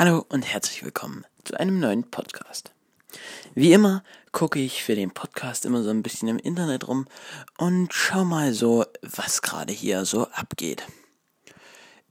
[0.00, 2.72] Hallo und herzlich willkommen zu einem neuen Podcast.
[3.54, 7.06] Wie immer gucke ich für den Podcast immer so ein bisschen im Internet rum
[7.58, 10.86] und schau mal so, was gerade hier so abgeht.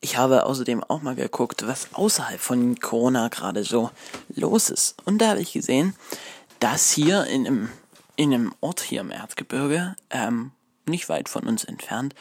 [0.02, 3.90] Ich habe außerdem auch mal geguckt, was außerhalb von Corona gerade so
[4.36, 4.96] los ist.
[5.06, 5.96] Und da habe ich gesehen,
[6.60, 7.70] dass hier in einem,
[8.16, 10.52] in einem Ort hier im Erzgebirge, ähm,
[10.86, 12.14] nicht weit von uns entfernt,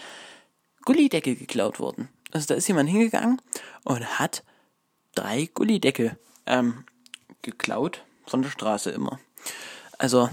[0.86, 2.08] Gullideckel geklaut wurden.
[2.32, 3.42] Also da ist jemand hingegangen
[3.84, 4.42] und hat
[5.18, 6.16] drei Gullideckel
[6.46, 6.84] ähm,
[7.42, 9.18] geklaut von der Straße immer.
[9.98, 10.30] Also,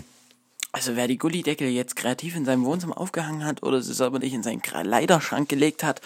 [0.71, 4.33] also wer die Gullideckel jetzt kreativ in seinem Wohnzimmer aufgehangen hat oder sie aber nicht
[4.33, 6.01] in seinen Leiderschrank gelegt hat,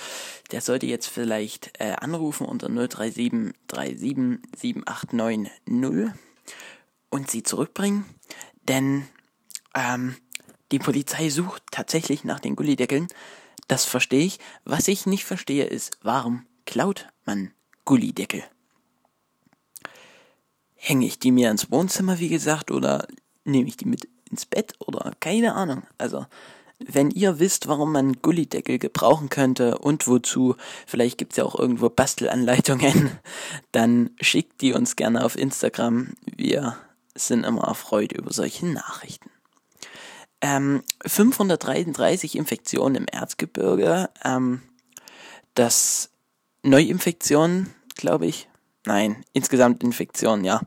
[0.52, 6.14] der sollte jetzt vielleicht äh, anrufen unter 037 37 7890
[7.10, 8.06] und sie zurückbringen,
[8.68, 9.08] denn
[9.76, 10.16] ähm,
[10.72, 13.08] die Polizei sucht tatsächlich nach den Gullideckeln.
[13.68, 14.40] Das verstehe ich.
[14.64, 17.52] Was ich nicht verstehe ist, warum klaut man
[17.86, 18.44] Gullideckel?
[20.80, 23.08] Hänge ich die mir ins Wohnzimmer, wie gesagt, oder
[23.44, 25.84] nehme ich die mit ins Bett oder keine Ahnung.
[25.98, 26.26] Also,
[26.80, 30.56] wenn ihr wisst, warum man Gullideckel gebrauchen könnte und wozu,
[30.88, 33.12] vielleicht gibt's ja auch irgendwo Bastelanleitungen,
[33.74, 36.14] dann schickt die uns gerne auf Instagram.
[36.26, 36.78] Wir
[37.16, 39.30] sind immer erfreut über solche Nachrichten.
[40.42, 44.10] Ähm, 533 Infektionen im Erzgebirge.
[44.24, 44.62] Ähm,
[45.54, 46.12] das
[46.64, 48.49] Neuinfektionen, glaube ich,
[48.86, 50.62] nein, insgesamt Infektionen, ja.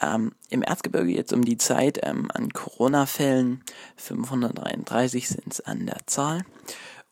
[0.00, 3.64] Ähm, Im Erzgebirge jetzt um die Zeit ähm, an Corona-Fällen,
[3.96, 6.44] 533 sind es an der Zahl.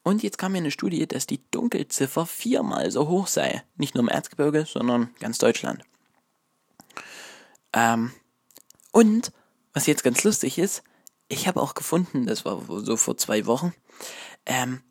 [0.03, 3.63] Und jetzt kam mir eine Studie, dass die Dunkelziffer viermal so hoch sei.
[3.77, 5.83] Nicht nur im Erzgebirge, sondern ganz Deutschland.
[7.73, 8.13] Ähm,
[8.93, 9.33] und,
[9.73, 10.85] was jetzt ganz lustig ist,
[11.29, 13.75] ich habe auch gefunden, das war so vor zwei Wochen,
[14.45, 14.83] ähm,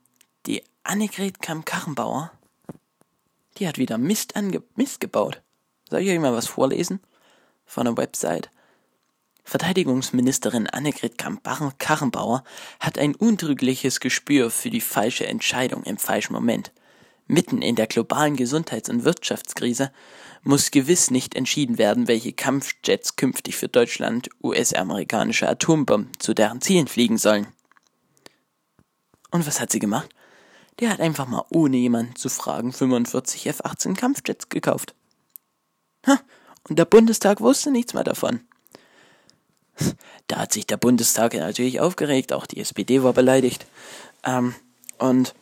[0.48, 2.32] die Annegret Kamm-Kachenbauer,
[3.58, 5.43] die hat wieder Mist, ange Mist gebaut.
[5.94, 7.02] Soll ich euch mal was vorlesen?
[7.68, 8.50] Von der Website.
[9.44, 12.44] Verteidigungsministerin Annegret Kramp-Karrenbauer
[12.80, 16.72] hat ein untrügliches Gespür für die falsche Entscheidung im falschen Moment.
[17.28, 19.92] Mitten in der globalen Gesundheits- und Wirtschaftskrise
[20.42, 26.88] muss gewiss nicht entschieden werden, welche Kampfjets künftig für Deutschland US-amerikanische Atombomben zu deren Zielen
[26.88, 27.46] fliegen sollen.
[29.30, 30.10] Und was hat sie gemacht?
[30.80, 34.96] Der hat einfach mal ohne jemanden zu fragen 45 F-18 Kampfjets gekauft.
[36.70, 38.42] Und der Bundestag wusste nichts mehr davon.
[40.28, 43.66] Da hat sich der Bundestag natürlich aufgeregt, auch die SPD war beleidigt.
[44.24, 44.56] Ähm,
[44.98, 45.34] und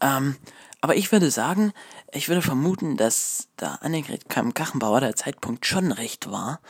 [0.00, 0.36] ähm,
[0.80, 1.72] aber ich würde sagen,
[2.12, 6.60] ich würde vermuten, dass da Annegret Kamm-Kachenbauer der Zeitpunkt schon recht war,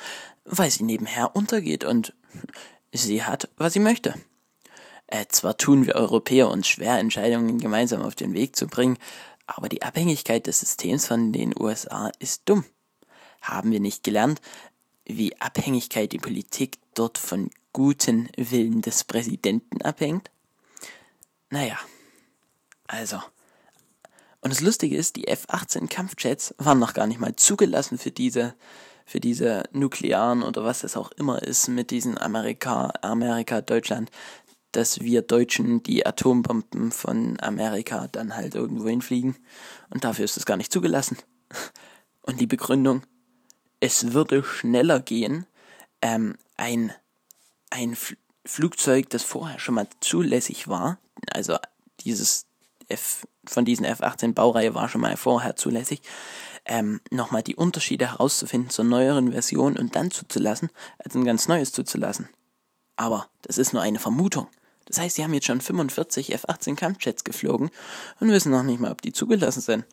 [0.44, 2.14] weil sie nebenher untergeht und
[2.92, 4.14] sie hat, was sie möchte.
[5.08, 8.96] Äh, zwar tun wir Europäer uns schwer, Entscheidungen gemeinsam auf den Weg zu bringen,
[9.46, 12.64] aber die Abhängigkeit des Systems von den USA ist dumm.
[13.40, 14.40] Haben wir nicht gelernt,
[15.04, 20.30] wie Abhängigkeit die Politik dort von guten Willen des Präsidenten abhängt?
[21.50, 21.78] Naja,
[22.88, 23.22] also.
[24.40, 28.54] Und das Lustige ist, die F-18 Kampfjets waren noch gar nicht mal zugelassen für diese,
[29.04, 34.10] für diese nuklearen oder was es auch immer ist mit diesen Amerika, Amerika, Deutschland
[34.72, 39.36] dass wir Deutschen die Atombomben von Amerika dann halt irgendwo hinfliegen.
[39.90, 41.16] Und dafür ist es gar nicht zugelassen.
[42.22, 43.02] Und die Begründung,
[43.80, 45.46] es würde schneller gehen,
[46.02, 46.92] ähm, ein,
[47.70, 50.98] ein F Flugzeug, das vorher schon mal zulässig war,
[51.32, 51.56] also
[52.00, 52.46] dieses
[52.88, 56.00] F, von diesen F-18 Baureihe war schon mal vorher zulässig,
[56.64, 61.72] ähm, nochmal die Unterschiede herauszufinden zur neueren Version und dann zuzulassen, als ein ganz neues
[61.72, 62.28] zuzulassen.
[62.96, 64.48] Aber das ist nur eine Vermutung.
[64.86, 67.70] Das heißt, sie haben jetzt schon 45 F-18 Kampfjets geflogen
[68.20, 69.84] und wissen noch nicht mal, ob die zugelassen sind.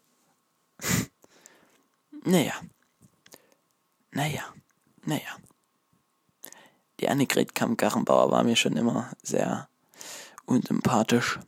[2.23, 2.53] naja.
[4.11, 4.43] Naja.
[5.03, 5.37] Naja.
[6.99, 9.67] Die Annegret Kamm-Garrenbauer war mir schon immer sehr
[10.45, 11.39] unsympathisch.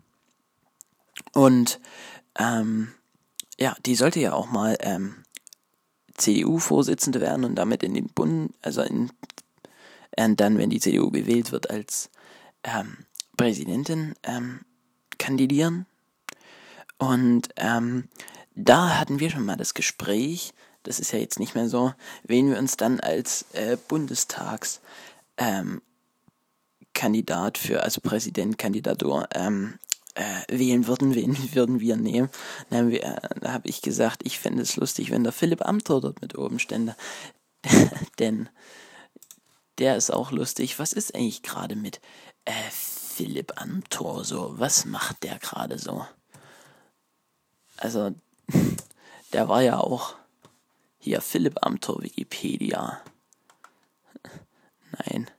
[1.33, 1.79] Und
[2.37, 2.93] ähm,
[3.57, 5.23] ja, die sollte ja auch mal ähm,
[6.15, 9.11] CDU-Vorsitzende werden und damit in den Bund, also in,
[10.17, 12.09] dann, wenn die CDU gewählt wird, als
[12.63, 12.97] ähm,
[13.37, 14.61] Präsidentin ähm,
[15.17, 15.85] kandidieren.
[16.97, 18.05] Und ähm,
[18.55, 20.53] da hatten wir schon mal das Gespräch,
[20.83, 24.81] das ist ja jetzt nicht mehr so, wen wir uns dann als äh, Bundestagskandidat
[25.37, 25.81] ähm,
[27.57, 29.77] für, also Präsidentkandidatur ähm,
[30.13, 32.29] äh, wählen würden, wen würden wir nehmen.
[32.69, 36.01] Da, wir, äh, da habe ich gesagt, ich fände es lustig, wenn der Philipp Amthor
[36.01, 36.95] dort mit oben stände.
[38.19, 38.47] Denn
[39.77, 40.79] der ist auch lustig.
[40.79, 41.99] Was ist eigentlich gerade mit
[42.45, 44.53] äh, Philipp Amthor so?
[44.57, 46.05] Was macht der gerade so?
[47.77, 48.15] Also,
[49.33, 50.15] der war ja auch
[50.99, 53.01] Hier, Philipp Amthor, Wikipedia.
[54.91, 55.29] Nein.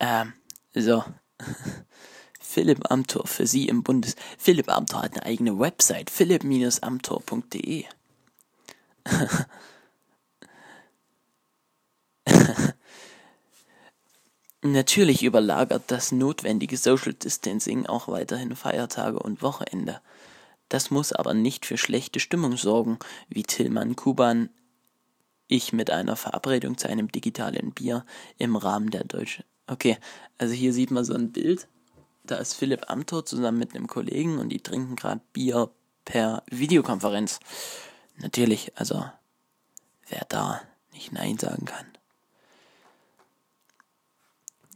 [0.00, 0.32] Ähm,
[0.74, 1.04] so.
[2.40, 4.14] Philipp Amthor für Sie im Bundes.
[4.38, 6.10] Philipp Amthor hat eine eigene Website.
[6.10, 7.84] philipp-amthor.de.
[14.66, 20.00] Natürlich überlagert das notwendige Social Distancing auch weiterhin Feiertage und Wochenende.
[20.70, 24.48] Das muss aber nicht für schlechte Stimmung sorgen, wie Tillmann Kuban
[25.48, 28.06] ich mit einer Verabredung zu einem digitalen Bier
[28.38, 29.44] im Rahmen der Deutsche.
[29.66, 29.98] Okay,
[30.38, 31.68] also hier sieht man so ein Bild.
[32.24, 35.68] Da ist Philipp Amthor zusammen mit einem Kollegen und die trinken gerade Bier
[36.06, 37.38] per Videokonferenz.
[38.16, 39.04] Natürlich, also
[40.08, 41.84] wer da nicht Nein sagen kann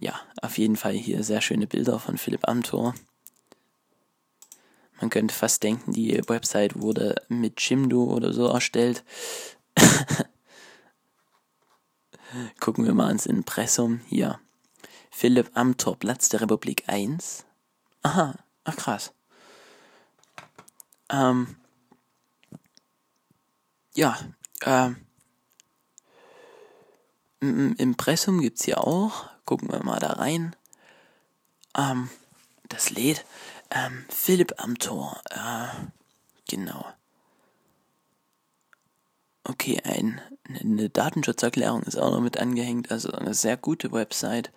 [0.01, 2.95] ja, auf jeden Fall hier sehr schöne Bilder von Philipp Amthor.
[5.01, 9.05] Man könnte fast denken, die Website wurde mit Jimdo oder so erstellt.
[12.61, 14.01] Gucken wir mal ins Impressum.
[14.09, 14.41] Hier.
[15.11, 17.45] Philipp Amthor, Platz der Republik 1.
[18.03, 19.13] Aha, ach krass.
[21.11, 21.57] Ähm,
[23.95, 24.19] ja,
[24.63, 24.97] ähm,
[27.41, 30.55] im Impressum gibt's hier auch Gucken wir mal da rein.
[31.75, 32.11] Ähm,
[32.69, 33.25] das lädt.
[33.71, 35.23] Ähm, Philipp am Tor.
[35.31, 35.69] Äh,
[36.51, 36.85] genau.
[39.45, 42.91] Okay, ein, eine Datenschutzerklärung ist auch noch mit angehängt.
[42.91, 44.53] Also eine sehr gute Website,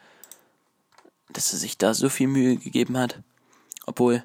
[1.29, 3.21] dass er sich da so viel Mühe gegeben hat.
[3.85, 4.21] Obwohl,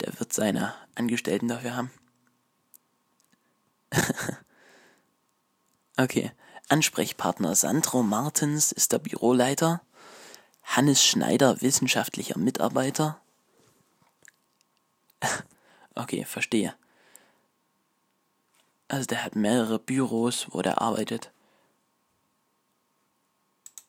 [0.00, 1.90] der wird seine Angestellten dafür haben.
[5.98, 6.32] okay.
[6.70, 9.82] Ansprechpartner Sandro Martens ist der Büroleiter.
[10.68, 13.20] Hannes Schneider wissenschaftlicher Mitarbeiter?
[15.94, 16.74] okay, verstehe.
[18.86, 21.32] Also der hat mehrere Büros, wo der arbeitet.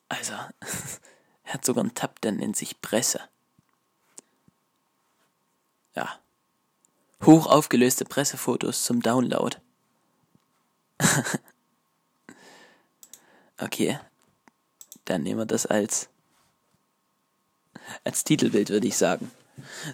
[0.07, 0.33] Also,
[1.43, 3.21] er hat sogar einen Tab, der nennt sich Presse.
[5.95, 6.19] Ja.
[7.25, 9.57] Hoch aufgelöste Pressefotos zum Download.
[13.59, 13.99] okay.
[15.05, 16.09] Dann nehmen wir das als
[18.03, 19.31] als Titelbild, würde ich sagen.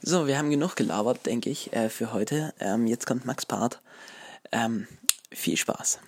[0.02, 2.54] So, wir haben genug gelabert, denke ich, äh, für heute.
[2.60, 3.82] Ähm, jetzt kommt Max Part.
[4.52, 4.88] Ähm,
[5.32, 6.00] viel Spaß.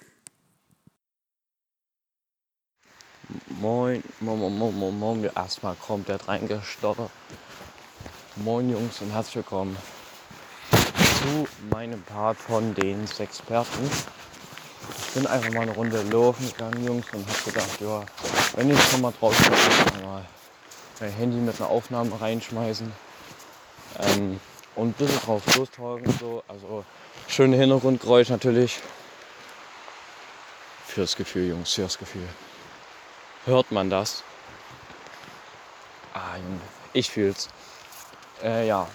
[3.59, 5.29] Moin, moin, moin, moin, moin, moin.
[5.35, 7.11] Erstmal komplett reingestottert.
[8.37, 9.75] Moin Jungs und herzlich willkommen
[11.17, 13.89] zu meinem Part von den Experten.
[15.07, 18.05] Ich bin einfach mal eine Runde laufen gegangen, Jungs, und hab gedacht, ja,
[18.55, 20.23] wenn ich schon mal draußen bin, mal
[20.99, 22.91] mein Handy mit einer Aufnahme reinschmeißen
[23.99, 24.39] ähm,
[24.75, 26.13] und ein bisschen drauf lostalken.
[26.19, 26.43] So.
[26.47, 26.85] Also
[27.27, 28.79] schöne Hintergrundgeräusch natürlich.
[30.85, 32.27] Fürs Gefühl, Jungs, fürs Gefühl.
[33.45, 34.23] Hört man das?
[36.13, 36.61] Ah, Junge,
[36.93, 37.49] ich fühl's.
[38.43, 38.87] Äh, ja.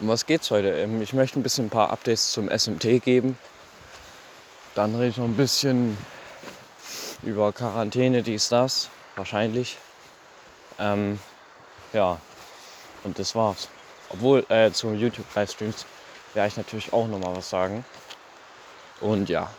[0.00, 0.70] Um was geht's heute?
[0.70, 3.38] Ähm, ich möchte ein bisschen ein paar Updates zum SMT geben.
[4.74, 5.96] Dann rede ich noch ein bisschen
[7.22, 8.90] über Quarantäne, dies, das.
[9.16, 9.76] Wahrscheinlich.
[10.78, 11.18] Ähm,
[11.92, 12.18] ja,
[13.04, 13.68] und das war's.
[14.10, 15.86] Obwohl, äh, zu YouTube-Livestreams
[16.34, 17.84] werde ich natürlich auch nochmal was sagen.
[19.00, 19.50] Und ja,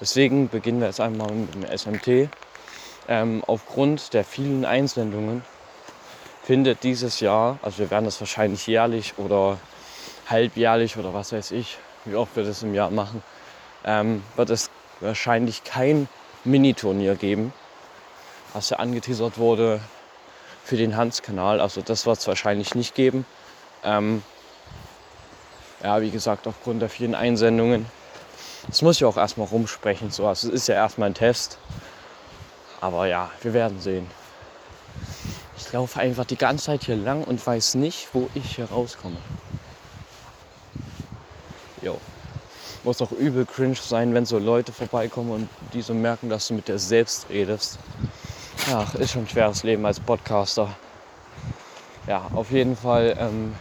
[0.00, 2.28] deswegen beginnen wir jetzt einmal mit dem SMT.
[3.08, 5.44] Ähm, aufgrund der vielen Einsendungen
[6.42, 9.58] findet dieses Jahr, also wir werden das wahrscheinlich jährlich oder
[10.28, 13.22] halbjährlich oder was weiß ich, wie oft wir das im Jahr machen,
[13.84, 16.08] ähm, wird es wahrscheinlich kein
[16.44, 17.52] Mini-Turnier geben,
[18.52, 19.80] was ja angeteasert wurde
[20.66, 21.60] für den Hans-Kanal.
[21.60, 23.24] Also das wird es wahrscheinlich nicht geben.
[23.84, 24.22] Ähm,
[25.82, 27.86] ja, wie gesagt, aufgrund der vielen Einsendungen.
[28.66, 30.10] Das muss ich auch erstmal rumsprechen.
[30.10, 30.26] So.
[30.26, 31.58] Also es ist ja erstmal ein Test.
[32.80, 34.10] Aber ja, wir werden sehen.
[35.56, 39.18] Ich laufe einfach die ganze Zeit hier lang und weiß nicht, wo ich hier rauskomme.
[41.80, 42.00] Jo.
[42.82, 46.54] Muss auch übel cringe sein, wenn so Leute vorbeikommen und die so merken, dass du
[46.54, 47.78] mit dir selbst redest.
[48.68, 50.74] Ach, ist schon ein schweres Leben als Podcaster.
[52.08, 53.54] Ja, auf jeden Fall ähm,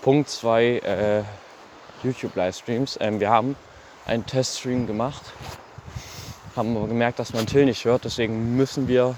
[0.00, 1.22] Punkt 2 äh,
[2.04, 2.98] YouTube-Livestreams.
[3.00, 3.56] Ähm, wir haben
[4.06, 5.32] einen Teststream gemacht,
[6.54, 8.04] haben aber gemerkt, dass man Till nicht hört.
[8.04, 9.16] Deswegen müssen wir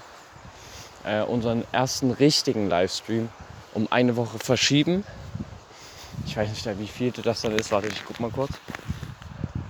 [1.05, 3.29] äh, unseren ersten richtigen Livestream
[3.75, 5.05] um eine Woche verschieben.
[6.25, 7.73] Ich weiß nicht, wie viel das dann ist.
[7.73, 8.53] Warte, ich guck mal kurz.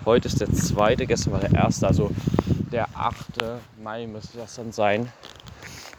[0.04, 1.86] Heute ist der zweite, gestern war der erste.
[1.86, 2.10] Also
[2.72, 3.16] der 8.
[3.80, 5.12] Mai müsste das dann sein.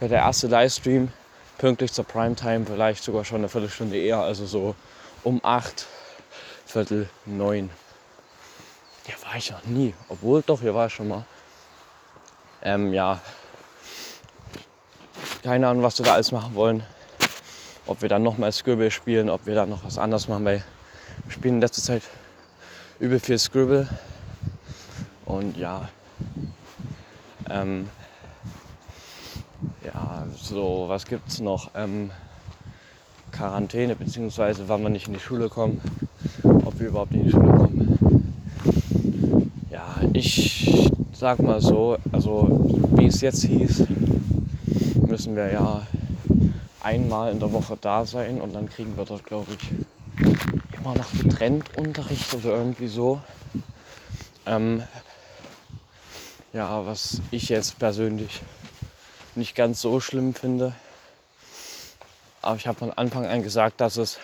[0.01, 1.09] Der erste Livestream
[1.57, 4.75] pünktlich zur Primetime, vielleicht sogar schon eine Viertelstunde eher, also so
[5.23, 5.85] um 8,
[6.65, 7.69] Viertel 9.
[9.07, 9.93] Ja, war ich noch nie.
[10.09, 11.23] Obwohl, doch, hier war ich schon mal.
[12.61, 13.21] Ähm, ja.
[15.43, 16.83] Keine Ahnung, was wir da alles machen wollen.
[17.85, 20.61] Ob wir dann nochmal Scribble spielen, ob wir dann noch was anderes machen, weil
[21.23, 22.03] wir spielen in letzter Zeit
[22.99, 23.87] übel viel Scribble.
[25.25, 25.89] Und ja.
[27.49, 27.89] Ähm,
[29.83, 31.71] ja, so, was gibt's noch?
[31.75, 32.11] Ähm,
[33.31, 35.81] Quarantäne, beziehungsweise wann wir nicht in die Schule kommen,
[36.43, 38.73] ob wir überhaupt in die Schule kommen.
[39.71, 42.47] Ja, ich sag mal so, also
[42.95, 43.85] wie es jetzt hieß,
[45.07, 45.81] müssen wir ja
[46.81, 51.11] einmal in der Woche da sein und dann kriegen wir dort, glaube ich, immer noch
[51.13, 53.21] getrennt oder irgendwie so.
[54.45, 54.83] Ähm,
[56.51, 58.41] ja, was ich jetzt persönlich
[59.35, 60.75] nicht ganz so schlimm finde.
[62.41, 64.19] Aber ich habe von Anfang an gesagt, dass es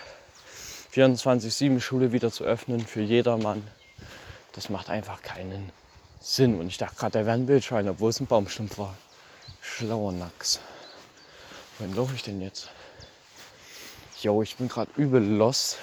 [0.94, 3.66] 24-7 Schule wieder zu öffnen für jedermann,
[4.52, 5.72] das macht einfach keinen
[6.20, 6.60] Sinn.
[6.60, 8.94] Und ich dachte gerade, der wäre ein obwohl es ein Baumstumpf war.
[9.62, 10.60] Schlauer Nacks.
[11.78, 12.68] Wohin laufe ich denn jetzt?
[14.20, 15.78] Jo, ich bin gerade übel los.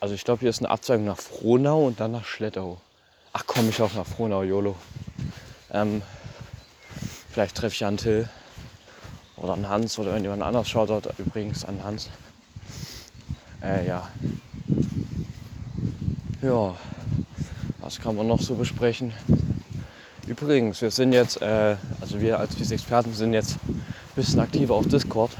[0.00, 2.80] Also ich glaube, hier ist eine Abzweigung nach Frohnau und dann nach Schlettau.
[3.34, 4.74] Ach komm, ich auch nach Frohnau, YOLO.
[5.70, 6.00] Ähm,
[7.30, 8.26] vielleicht treffe ich an Till
[9.36, 12.08] oder an Hans oder irgendjemand anders schaut dort übrigens an Hans.
[13.62, 14.08] Äh, ja.
[16.40, 16.74] Ja,
[17.80, 19.12] was kann man noch so besprechen?
[20.26, 23.84] Übrigens, wir sind jetzt, äh, also wir als Experten sind jetzt ein
[24.16, 25.32] bisschen aktiver auf Discord.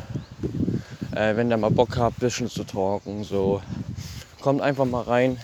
[1.12, 3.62] Äh, wenn ihr mal Bock habt, ein bisschen zu talken, so
[4.40, 5.40] kommt einfach mal rein,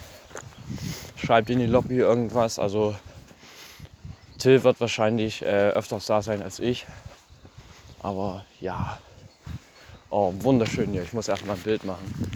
[1.17, 2.59] schreibt in die Lobby irgendwas.
[2.59, 2.95] Also
[4.39, 6.87] Till wird wahrscheinlich äh, öfters da sein als ich.
[8.03, 8.99] Aber ja.
[10.11, 11.03] Oh, wunderschön hier.
[11.03, 12.31] Ich muss erstmal ein Bild machen.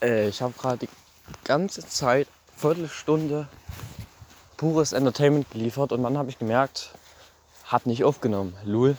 [0.00, 0.88] Äh, ich habe gerade die
[1.44, 3.48] ganze Zeit, Viertelstunde,
[4.56, 6.92] pures Entertainment geliefert und dann habe ich gemerkt,
[7.64, 8.54] hat nicht aufgenommen.
[8.64, 8.96] Lul.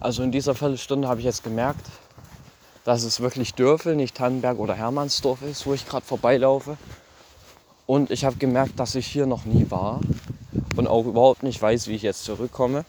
[0.00, 1.86] Also in dieser Viertelstunde habe ich jetzt gemerkt,
[2.84, 6.76] dass es wirklich Dörfel, nicht Tannenberg oder Hermannsdorf ist, wo ich gerade vorbeilaufe.
[7.86, 10.00] Und ich habe gemerkt, dass ich hier noch nie war
[10.76, 12.84] und auch überhaupt nicht weiß, wie ich jetzt zurückkomme.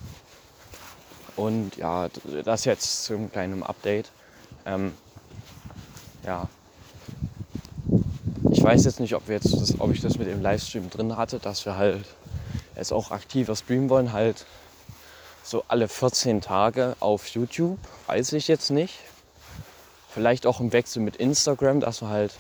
[1.35, 2.07] Und ja,
[2.43, 4.09] das jetzt zum kleinen Update.
[4.65, 4.93] Ähm,
[6.25, 6.47] ja.
[8.51, 11.17] Ich weiß jetzt nicht, ob, wir jetzt das, ob ich das mit dem Livestream drin
[11.17, 12.05] hatte, dass wir halt
[12.75, 14.45] jetzt auch aktiver streamen wollen, halt
[15.43, 17.77] so alle 14 Tage auf YouTube.
[18.07, 18.93] Weiß ich jetzt nicht.
[20.15, 22.33] Vielleicht auch im Wechsel mit Instagram, dass wir halt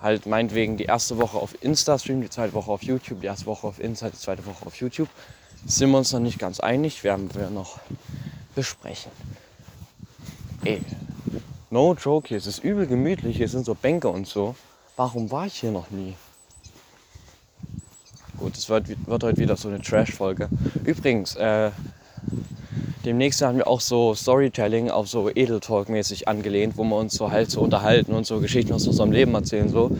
[0.00, 3.44] halt meinetwegen die erste Woche auf Insta streamen, die zweite Woche auf YouTube, die erste
[3.44, 5.10] Woche auf Insta, die zweite Woche auf YouTube.
[5.66, 7.78] Sind wir uns noch nicht ganz einig, werden wir noch
[8.54, 9.12] besprechen.
[10.64, 10.80] Ey,
[11.68, 14.54] no joke, hier es ist übel gemütlich, hier sind so Bänke und so.
[14.96, 16.16] Warum war ich hier noch nie?
[18.38, 20.48] Gut, es wird, wird heute wieder so eine Trash-Folge.
[20.84, 21.70] Übrigens, äh,
[23.08, 27.50] demnächst haben wir auch so Storytelling auf so Edeltalk-mäßig angelehnt, wo wir uns so halt
[27.50, 29.70] so unterhalten und so Geschichten aus unserem Leben erzählen.
[29.70, 29.90] So.